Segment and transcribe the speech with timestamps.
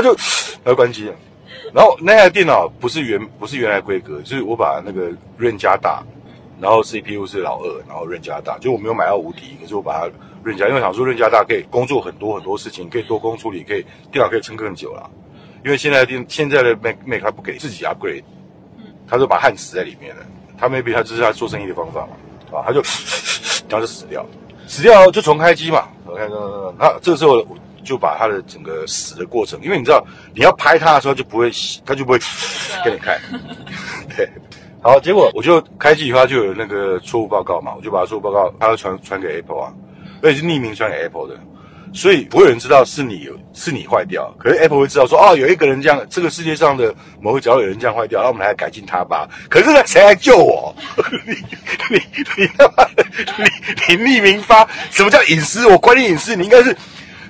[0.00, 0.14] 他就
[0.64, 1.14] 他就关机了。
[1.74, 6.02] 然后那台电脑不是原不是原来规格，就是我把那个润加大，
[6.60, 10.10] 然后 CPU 是老二，然后润加大，就我没有买到无敌，可是我把它
[10.42, 15.10] 润加，因为想说润加大可以工作很多很多事情，可以多工处理，可以电脑可以撑更久了。
[15.64, 18.22] 因为现在电现在的 Mac Mac 它不给自己 upgrade，
[19.06, 20.22] 他就把焊死在里面了。
[20.56, 22.80] 他 maybe 他这是他做生意的方法嘛，啊，他就
[23.68, 24.24] 然后就死掉，
[24.66, 25.88] 死掉就重开机嘛。
[26.06, 26.26] OK，
[26.78, 27.44] 那这个时候
[27.88, 31.50] 就把他的整个死的过程，因为你知道你要拍他的时候就不会，
[31.86, 32.18] 他就不会
[32.84, 33.18] 给你看。
[34.14, 34.28] 对，
[34.82, 39.72] 好，结果我就开机以后就有那个错误报告嘛，我就把错误报告他要传传给 Apple 啊，
[40.22, 41.34] 而且是匿名传给 Apple 的。
[41.94, 49.26] 所以不会有人知道是你是你坏掉，可是 Apple 会知道说哦，有一个人这样，这个世界上的某个角落有人这样坏掉，那我们来改进它吧。
[49.48, 50.72] 可是呢，谁来救我？
[51.24, 51.34] 你
[51.88, 51.98] 你
[52.36, 52.86] 你他妈
[53.38, 55.66] 你你匿名发什么叫隐私？
[55.66, 56.76] 我关你隐私，你应该是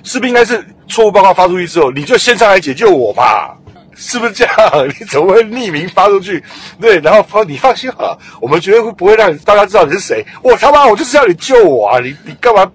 [0.03, 3.55] 是不是应该是错误报告发出去之后，你就先上来解救我吧？
[3.95, 4.87] 是不是这样？
[4.87, 6.41] 你怎么会匿名发出去？
[6.79, 10.25] 对，然后放你放心好了，我们绝对会不会让大家知道你是谁。
[10.41, 11.99] 我他妈我就是要你救我啊！
[11.99, 12.71] 你你干嘛？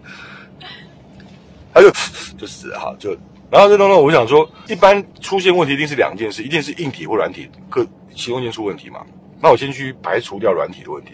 [1.73, 1.91] 他就
[2.37, 3.17] 就死了哈，就
[3.51, 9.01] 然后这东西，我想说，一般出现问题一定是两件事，一定是硬体或软体各其中一件出问题嘛。
[9.41, 11.13] 那我先去排除掉软体的问题，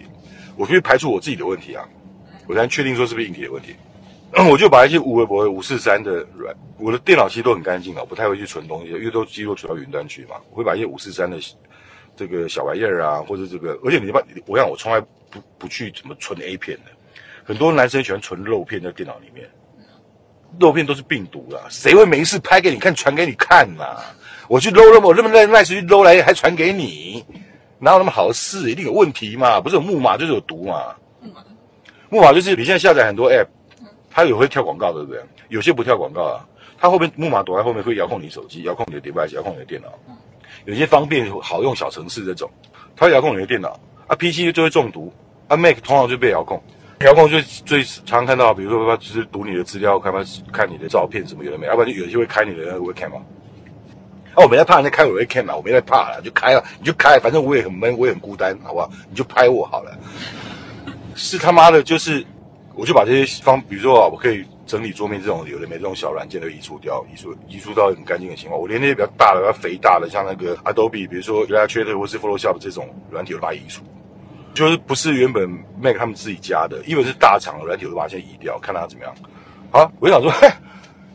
[0.56, 1.84] 我去排除我自己的问题啊，
[2.48, 3.77] 我才能确定说是不是硬体的问题。
[4.50, 10.36] 我就把一些五微博五四三的软，我的电脑其实都很干净啊，不太会去存东西，因为都记录存到云端去嘛。
[10.50, 11.39] 我会把一些五四三的
[12.17, 16.92] 这个小玩意儿啊，或者这个，而且你把，我想我从来不不去怎么存 A 片的，
[17.45, 19.48] 很多男生喜欢存肉片在电脑里面。
[20.58, 23.84] 肉片都是病毒啊，谁会没事拍给你看、传给你看嘛？
[24.48, 27.25] 我去搂了，我那么耐耐去搂来，还传给你，
[27.78, 28.69] 哪有那么好事？
[28.69, 29.61] 一定有问题嘛？
[29.61, 30.97] 不是有木马就是有毒嘛？
[32.08, 33.47] 木马就是你现在下载很多 app，
[34.21, 35.19] 它有会跳广告，对不对？
[35.49, 36.45] 有些不跳广告啊，
[36.79, 39.89] 它后面木马躲在后面会遥控你手机、遥控你的 device、遥控你的电脑。
[40.67, 42.51] 有些方便好用小程式这种，
[42.95, 45.11] 它遥控你的电脑啊，PC 就会中毒
[45.48, 46.63] 啊，Mac 通常就被遥控。
[47.01, 50.23] 遥控就最常看到，比如说他只是读你的资料，看看
[50.53, 53.23] 看你的照片什么有的没，要不然就有些会开你的那个 webcam 嘛。
[54.35, 58.91] 哦，我没在怕人家开我 wecam 嘛，我没在怕了，就开了，你就开，反正我也很闷，我也很孤单，好不好？
[59.09, 59.98] 你就拍我好了。
[61.17, 62.25] 是他妈的，就是
[62.80, 68.58] 我就把这些方，比如说啊，我可以整理桌面这种有的没这种小软件都移除掉，移除移除到很干净的情况。
[68.58, 73.83] 我连那些比较大的、比较肥大的，像那个 Adobe，比如说 Illustrator 或是 Photoshop 这种软体，我都把它移除。
[74.55, 75.46] 就是不是原本
[75.79, 79.14] Mac 他们自己加的，因为是大厂的软体，我就把它先移掉，看它怎么样。
[79.70, 80.48] 好，我就想说，嘿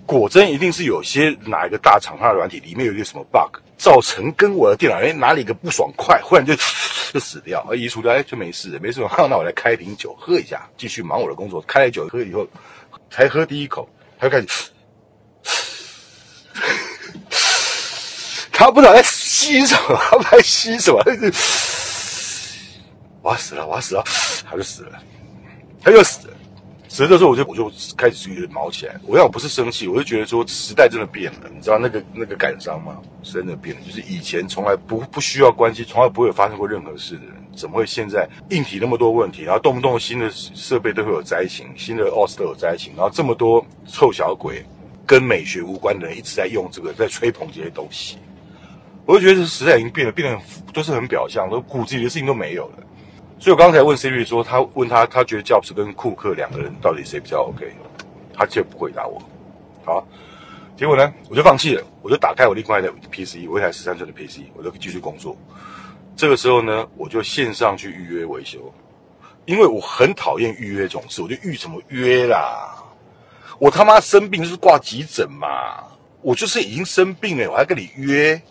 [0.06, 6.54] 果真一定是有些哪一个大厂它的软体里面有一个什么 bug，造成跟我的电脑哎哪里一个不爽快，忽然就
[7.12, 9.02] 就死掉，而移除掉，哎就没事，没事。
[9.18, 11.60] 那我来开一瓶酒喝一下，继续忙我的工作。
[11.62, 12.48] 开了酒喝以后，
[13.10, 13.90] 才喝第一口，
[14.20, 14.70] 他就开始，
[18.52, 21.02] 他不知道在吸什么，他不在吸什么。
[23.22, 24.04] 我要死了，我要死了，
[24.48, 25.02] 他就死了，
[25.82, 26.34] 他又死了。
[26.96, 28.96] 所以这时候，我就我就开始有点毛起来。
[29.06, 31.52] 我要不是生气，我就觉得说时代真的变了。
[31.54, 33.02] 你知道那个那个感伤吗？
[33.22, 44.64] 真的变了，就是以前从来不不需要关机，从来不会有发生过任何事的人，怎么会现在硬体那么多问题，然后动不动新的设备都会有灾情，新的 OS 都有灾情，然后这么多臭小鬼
[45.06, 48.18] 跟美学无关的人一直在用这个在吹捧这些东西，
[49.06, 52.78] 我就觉得这时代已经变了，变得很都是很表象，都骨子里的事情都没有了。
[53.38, 57.72] 所以我刚才问 Siri 说，他问他，他觉得 Jobs 跟库克两个人到底谁比较 OK？
[58.34, 59.22] 他却不回答我。
[59.84, 60.06] 好，
[60.76, 65.38] 结果呢，我就放弃了，我就打开我另外的 PC，我一台十三寸的 PC，我就继续工作。
[66.16, 68.74] 这个时候呢，我就线上去预约维修，
[69.46, 72.74] 因为我很讨厌预约这种事，我就预什么约啦？
[73.60, 75.84] 我他妈生病就是挂急诊嘛，
[76.22, 78.42] 我就是已经生病了，我还跟你约，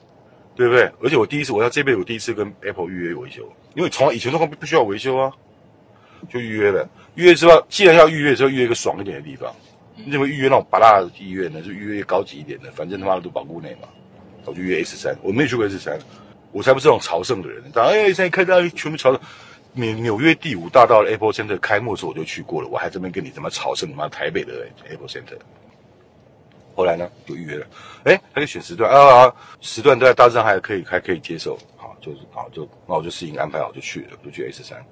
[0.56, 0.90] 对不对？
[1.02, 3.42] 而且我第一次，我要这辈子我第一次跟 Apple 预约维修。
[3.74, 5.32] 因为从以前状况不不需要维修啊，
[6.28, 6.88] 就预约了。
[7.14, 9.52] 预约之后，既然要预约，就预约一个爽一点的地方。
[9.96, 13.88] 你怎么预约那种八大医院呢，就预约高级一点的，反正他妈的都保护内嘛。
[14.44, 15.98] 我就约 S 三，我没有去过 S 三，
[16.52, 17.62] 我才不是那种朝圣的人。
[17.72, 19.20] 当然，现在看到全部朝圣。
[19.76, 25.36] 纽纽约第五大道的 Apple Center 开幕的时候我就去过了，我还这边跟你怎么朝圣他妈台北的 Apple Center。
[26.74, 27.66] 后来呢，就预约了。
[28.04, 31.58] 哎，他就选时段啊，时段都在大致上还可以，还可以接受。
[31.76, 34.84] 好就是好，就那我就事情安排好就去了，就去 S 三。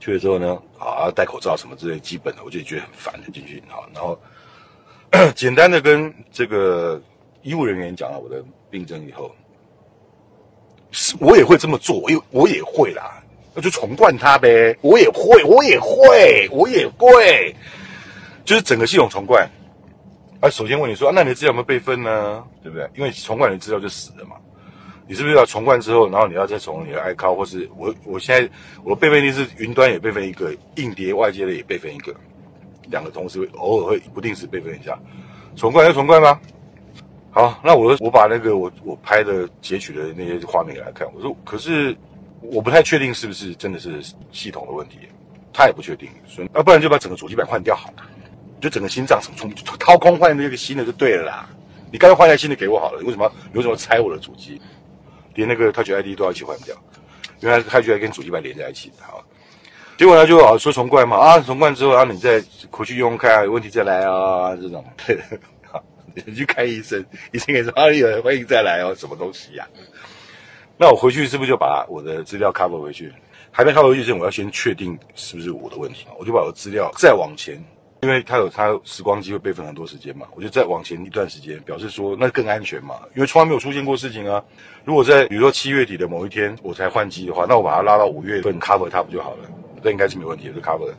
[0.00, 3.62] 去了之后呢，啊，戴口罩什么之类基本的，我就觉得很烦的进去。
[3.68, 4.18] 好，然后
[5.34, 7.02] 简单的跟这个
[7.42, 9.30] 医务人员讲了我的病症以后，
[10.92, 13.22] 是我也会这么做，我也我也会啦，
[13.52, 14.76] 那就重灌它呗。
[14.80, 17.54] 我也会，我也会，我也会，
[18.44, 19.50] 就是整个系统重灌。
[20.40, 22.44] 啊，首先问你说，那你的资料有没有备份呢？
[22.62, 22.88] 对不对？
[22.94, 24.36] 因为重灌你的资料就死了嘛。
[25.08, 28.48] 你是不是要重灌之后，然后你要再从你的 iCloud 或是我我现在
[28.84, 32.14] 我备份力是云端也备份一个，硬碟外接的也备份一个，
[32.88, 34.96] 两个同时偶尔会不定时备份一下。
[35.56, 36.38] 重灌要重灌吗？
[37.30, 41.96] 好，那我我把那个我我拍的截取的那些画面给他看，我说可是
[42.40, 44.00] 我不太确定是不是真的是
[44.30, 44.98] 系统的问题，
[45.52, 48.04] 他也不确定，所以要不然就把整个主机板换掉好了，
[48.60, 51.48] 就整个心脏从掏空换那个新的就对了啦。
[51.90, 54.60] 你干脆换台新的给我好了，为什么你为什么拆我的主机？
[55.34, 56.74] 连那个 Touch ID 都要一起换掉，
[57.40, 59.22] 原来 Touch ID 跟主机板连在一起的哈。
[59.96, 64.84] 结果呢就啊说重灌嘛啊重灌之后，然后你再回去用看啊有问题再来啊这种，
[65.70, 65.82] 好
[66.26, 69.66] 你去看医生，医生也说啊有欢迎再来哦什么东西呀？
[70.76, 73.12] 那我回去是不是就把我的资料 cover 回去？
[73.50, 77.60] 还没 cover 回去之前，我要先确定是不是我的问题，我就把我的资料再往前。
[78.02, 83.00] 因为它有它时光机会备份很多时间嘛，我就再往前一段时间，表示说那更安全嘛。
[83.16, 84.40] 因为从来没有出现过事情啊。
[84.84, 89.50] 如果在比如说七月底的某一天我才换机的话，那我把它拉到五月份 cover 它不就好了？
[89.82, 90.94] 这应该是没问题，就 cover。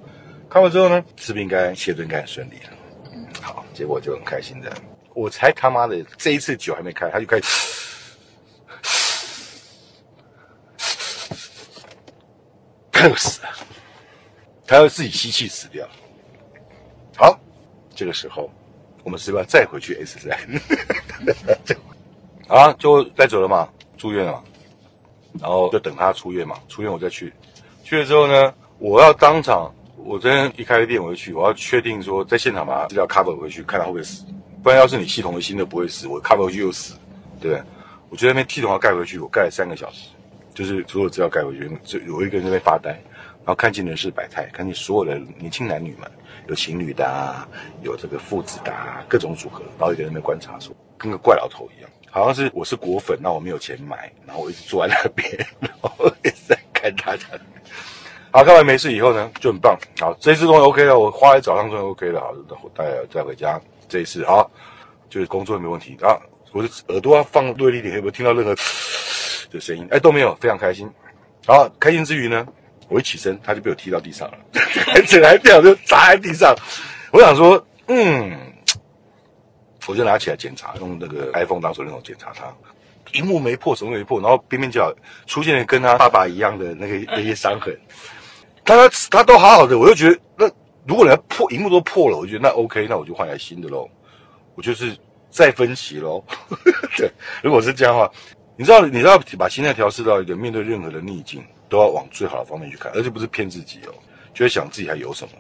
[0.50, 2.70] cover 之后呢，是不是应该切顿应该很顺利了？
[3.14, 4.70] 嗯好，结果就很开心的。
[5.14, 7.48] 我才他妈的这一次酒还没开，他就开始，
[12.92, 13.50] 他又死了，
[14.68, 15.88] 他要自己吸气死掉。
[18.00, 18.50] 这个时候
[19.04, 20.40] 我们是不是要再回去 S 三？
[22.48, 23.68] 啊，就带走了嘛，
[23.98, 24.44] 住院了嘛，
[25.42, 27.34] 然后就等他出院嘛，出院我再去。
[27.84, 34.24] 去了之后呢，我要当场，我昨天一开店我就去，我要确定说在现场把资料 cover 回去，看他会不会死。
[34.64, 36.94] 不然要是你系统的新的不会死，我 cover 回去又死，
[37.42, 37.64] 对不对？
[38.10, 40.08] 我觉得那边系统要盖回去，我盖了三个小时，
[40.60, 46.12] 就是所有资料盖回去，就有一个人在那边发呆，然后看尽人事百态，看见所有的年轻男女们。
[46.50, 47.48] 有情侣的，啊，
[47.82, 57.16] 有这个父子的，啊，各种组合，然后一个人在那观察，说跟个怪老头一样，好像是我是果粉，那我没有钱买，然后我一直坐在那边， 然后一直在看他。
[58.32, 59.78] 好，看完没事以后呢，就很棒。
[60.00, 62.34] 好，这一次东西 OK 了，我花在早上终于 OK 了，好，
[62.76, 63.62] 带再回家。
[63.88, 64.50] 这一次好，
[65.08, 66.18] 就是工作没问题啊，
[66.52, 68.56] 我的耳朵要放锐利点，有没有听到任何
[69.52, 69.88] 的声音？
[69.92, 70.90] 哎，都没有，非常开心。
[71.46, 72.48] 然后，开心之余呢？
[72.88, 74.38] 我一起身，他就被我踢到地上了，
[75.08, 76.56] 整台电脑就砸在地上。
[77.12, 78.36] 我想说，嗯，
[79.88, 82.52] 我就拿起来检查，用那个 iPhone 当手电筒检查它，
[83.06, 84.92] 屏幕没破，什么没破，然后边边角
[85.28, 87.76] 出现了跟他爸爸一样的那个 那些伤痕。
[88.66, 90.52] 他他都好好的，我就觉得，那
[90.88, 93.88] 如果人家破荧幕都破了，我觉得那 OK，那我就换台新的喽。
[94.56, 94.98] 我就是
[95.30, 96.24] 再分期喽。
[96.98, 97.12] 对，
[97.44, 98.12] 如果是这样的话，
[98.60, 101.42] 你知道，你知道把心态调试到一个面对任何的逆境。
[101.70, 103.94] 都要往最好的方面去看，而且不是骗自己哦，
[104.34, 105.32] 就会想自己还有什么，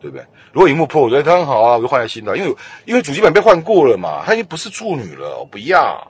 [0.00, 0.26] 对不对？
[0.52, 6.04] 如果荧幕破，我觉得它很好啊，我就换台新的，因为因为主机板被换过了嘛，它已经不是处女了，我不要，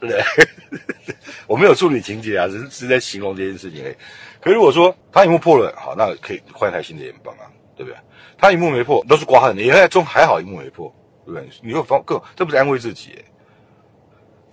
[0.00, 1.14] 对不对？
[1.46, 3.94] 我没有处女情节啊，只是是在形容这件事情而已。
[4.40, 7.46] 可如果说它荧幕破了，好，那可以换台新的也很棒啊，
[7.76, 7.96] 对不对？
[8.36, 10.92] 它荧幕没破，都是刮痕的，也在中还好，荧幕没破，
[11.24, 11.48] 对不对？
[11.62, 13.24] 你又放更，这不是安慰自己？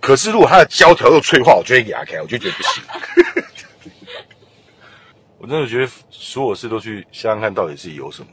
[0.08, 2.82] 可是如果它的胶条又脆化，我就会牙开，我就觉得不行。
[5.36, 8.28] 我真的觉得所有事都去想想看，到底是有什么。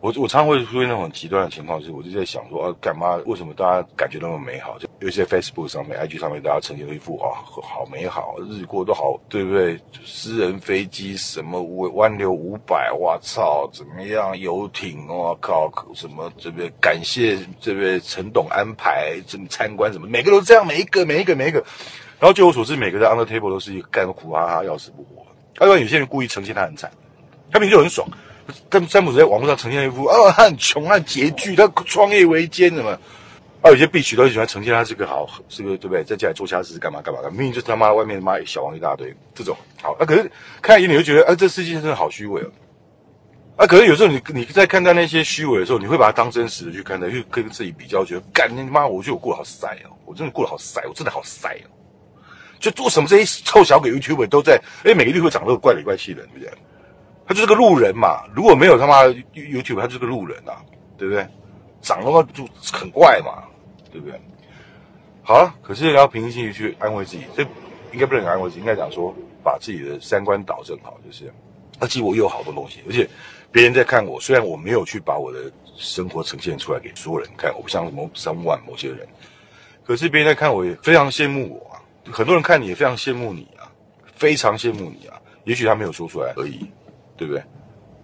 [0.00, 3.16] 我我常会出现那种极端的情况，就是我就在想说啊，干嘛？
[3.24, 4.78] 为什么大家感觉那么美好？
[4.78, 9.76] 就有些 Facebook 上面、IG 上面，大家呈现了一副啊，好美好，日子过都好，对不对？
[10.06, 11.60] 私人飞机什么
[11.94, 14.38] 湾流五百，我操，怎么样？
[14.38, 20.06] 游艇，我靠，什么这边感谢这边陈董安排，怎么参观什么？
[20.06, 21.58] 每个都这样，每一个，每一个，每一个。
[22.20, 25.26] 然后据我所知，每个在 under table 都是一个干苦哈哈，要死不活。
[25.58, 26.88] 另外，有些人故意呈现他很惨，
[27.50, 28.06] 他明明就很爽。
[28.68, 32.96] 但詹姆斯在网络上呈现一副啊，他很穷，他很拮据，他创业维艰什么。
[33.62, 36.02] 啊，有些必须都喜欢呈现他是个好，是个对不对？
[36.02, 39.56] 在家里做家事干嘛干嘛的，明明就是他妈外面妈小王一大堆这种。
[39.80, 40.28] 好，啊，可是
[40.60, 42.50] 看一眼你就觉得，啊，这世界真的好虚伪哦。
[43.54, 51.70] 啊，可是有时候你你在看待那些虚伪的时候，你会把它当真实的去看待，又跟自己比较，觉得干你妈，我觉得我过得好晒哦，我真的过得好晒，我真的好晒哦。
[52.58, 56.50] 就做什么这些臭小鬼 YouTube 都在，哎，每个月会长得怪里怪气的，对不对？
[57.26, 58.24] 他就是个路人嘛。
[58.34, 59.04] 如果没有他妈
[59.34, 60.52] YouTube，他就是个路人呐，
[60.98, 61.24] 对不对？
[61.80, 63.42] 长得话就很怪嘛，
[63.92, 64.20] 对不对？
[65.22, 67.42] 好了，可是要平心静气去安慰自己，这
[67.92, 71.32] 应该不能安慰自己，应该讲说把自己的三观导正好，就是。
[71.78, 73.08] 而且我有好多东西，而且
[73.50, 79.06] 别人在看我，虽然我没有去把我的生活呈现出来给所有人看，我不像某三万某些人，
[79.84, 81.82] 可是别人在看我也非常羡慕我啊。
[82.12, 83.66] 很多人看你也非常羡慕你啊，
[84.14, 85.20] 非常羡慕你啊。
[85.44, 86.70] 也许他没有说出来而已，
[87.16, 87.42] 对不对？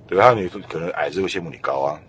[0.09, 0.33] 对吧？
[0.33, 2.00] 你可能矮子会羡慕你高啊。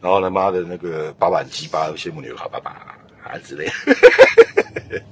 [0.00, 2.70] 然后他妈的那个八板鸡巴羡慕你好爸爸
[3.24, 3.66] 啊之类
[4.90, 5.02] 的，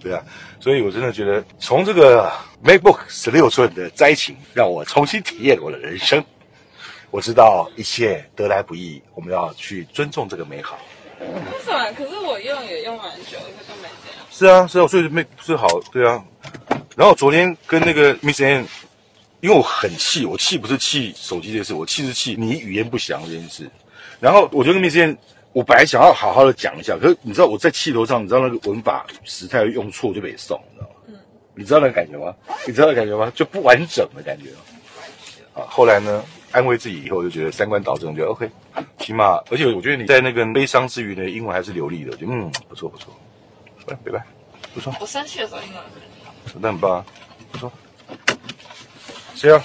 [0.00, 0.22] 对啊，
[0.60, 2.30] 所以我真的觉得从这个
[2.62, 6.24] MacBook 十六寸的灾情，让我重新体验我的人生。
[7.10, 10.78] 我知道一切得来不易，我们要去尊重这个美好。
[11.18, 11.26] 为
[11.64, 11.90] 什么？
[11.92, 14.26] 可是我用也用蛮久，可就没这样。
[14.30, 16.22] 是啊，是啊，所以没是好，对啊。
[16.94, 18.66] 然后昨天跟那个 Miss Ann，
[19.40, 23.70] 因为我很气，我气不是气手机这件事，我气是气你语言不详这件事。
[24.20, 25.16] 然后我就跟 Miss Ann，
[25.52, 30.94] 我本来想要好好的讲一下，可是你知道我在气头上，你知道那个文法时态用错就被送，你知道吗？
[31.08, 31.14] 嗯。
[31.54, 32.34] 你知道那个感觉吗？
[32.66, 33.30] 你知道那感觉吗？
[33.34, 34.50] 就不完整的感觉。
[35.54, 36.24] 啊，后来呢？
[36.50, 38.50] 安慰自己以后，就觉得三观导正，就 OK。
[39.00, 43.14] 起码，而且我觉得你在那个悲伤之余呢，英文还是流利的，就嗯，不错不错。
[43.86, 44.24] 拜拜，
[44.72, 44.94] 不错。
[44.98, 45.92] 我生气的时候英文很
[46.24, 47.06] 好，那很棒啊，
[47.52, 47.70] 不错。
[49.34, 49.62] 谁啊？